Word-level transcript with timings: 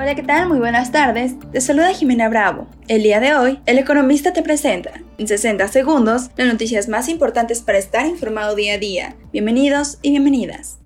Hola, 0.00 0.14
¿qué 0.14 0.22
tal? 0.22 0.46
Muy 0.46 0.60
buenas 0.60 0.92
tardes. 0.92 1.34
Te 1.50 1.60
saluda 1.60 1.92
Jimena 1.92 2.28
Bravo. 2.28 2.68
El 2.86 3.02
día 3.02 3.18
de 3.18 3.34
hoy, 3.34 3.58
El 3.66 3.78
Economista 3.78 4.32
te 4.32 4.44
presenta, 4.44 4.92
en 5.18 5.26
60 5.26 5.66
segundos, 5.66 6.30
las 6.36 6.46
noticias 6.46 6.88
más 6.88 7.08
importantes 7.08 7.62
para 7.62 7.78
estar 7.78 8.06
informado 8.06 8.54
día 8.54 8.74
a 8.74 8.78
día. 8.78 9.16
Bienvenidos 9.32 9.98
y 10.00 10.10
bienvenidas. 10.10 10.78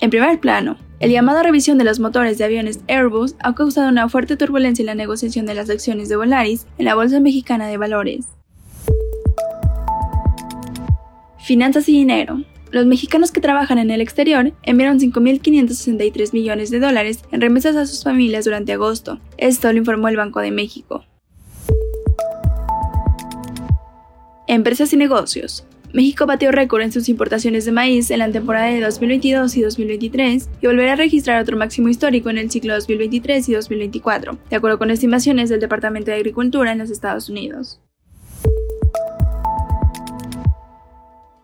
En 0.00 0.10
primer 0.10 0.38
plano, 0.38 0.76
el 0.98 1.12
llamado 1.12 1.42
revisión 1.42 1.78
de 1.78 1.84
los 1.84 1.98
motores 1.98 2.36
de 2.36 2.44
aviones 2.44 2.80
Airbus 2.86 3.34
ha 3.38 3.54
causado 3.54 3.88
una 3.88 4.06
fuerte 4.10 4.36
turbulencia 4.36 4.82
en 4.82 4.86
la 4.86 4.94
negociación 4.94 5.46
de 5.46 5.54
las 5.54 5.70
acciones 5.70 6.10
de 6.10 6.16
Volaris 6.16 6.66
en 6.76 6.84
la 6.84 6.94
Bolsa 6.94 7.20
Mexicana 7.20 7.68
de 7.68 7.78
Valores. 7.78 8.26
Finanzas 11.38 11.88
y 11.88 11.92
dinero. 11.92 12.44
Los 12.70 12.86
mexicanos 12.86 13.32
que 13.32 13.40
trabajan 13.40 13.78
en 13.78 13.90
el 13.90 14.00
exterior 14.00 14.52
enviaron 14.62 15.00
5.563 15.00 16.32
millones 16.32 16.70
de 16.70 16.78
dólares 16.78 17.24
en 17.32 17.40
remesas 17.40 17.74
a 17.74 17.84
sus 17.84 18.04
familias 18.04 18.44
durante 18.44 18.72
agosto. 18.72 19.18
Esto 19.38 19.72
lo 19.72 19.78
informó 19.78 20.06
el 20.06 20.16
Banco 20.16 20.40
de 20.40 20.52
México. 20.52 21.04
Empresas 24.46 24.92
y 24.92 24.96
negocios. 24.96 25.66
México 25.92 26.26
batió 26.26 26.52
récord 26.52 26.82
en 26.82 26.92
sus 26.92 27.08
importaciones 27.08 27.64
de 27.64 27.72
maíz 27.72 28.12
en 28.12 28.20
la 28.20 28.30
temporada 28.30 28.66
de 28.66 28.80
2022 28.80 29.56
y 29.56 29.62
2023 29.62 30.48
y 30.60 30.66
volverá 30.66 30.92
a 30.92 30.96
registrar 30.96 31.42
otro 31.42 31.56
máximo 31.56 31.88
histórico 31.88 32.30
en 32.30 32.38
el 32.38 32.52
ciclo 32.52 32.74
2023 32.74 33.48
y 33.48 33.54
2024, 33.54 34.38
de 34.48 34.56
acuerdo 34.56 34.78
con 34.78 34.92
estimaciones 34.92 35.50
del 35.50 35.58
Departamento 35.58 36.12
de 36.12 36.18
Agricultura 36.18 36.70
en 36.70 36.78
los 36.78 36.90
Estados 36.90 37.28
Unidos. 37.28 37.80